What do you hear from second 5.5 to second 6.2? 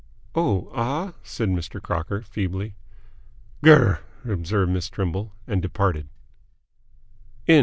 departed.